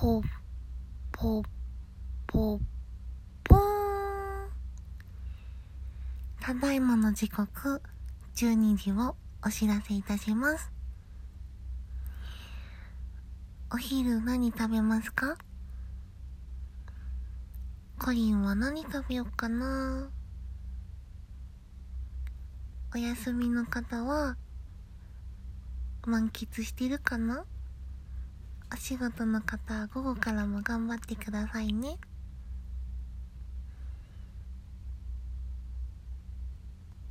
[0.00, 0.22] ぽ、
[1.12, 1.42] ぽ、
[2.26, 2.58] ぽ、
[3.44, 4.48] ぽーん。
[6.40, 7.82] ただいまの時刻、
[8.34, 10.72] 12時をお知らせいたします。
[13.70, 15.36] お昼何食べますか？
[17.98, 20.08] コリンは何食べようかな？
[22.94, 24.38] お休みの方は
[26.06, 27.44] 満喫してるかな？
[28.72, 31.98] お仕事の方は午後からも頑張ってくださいね。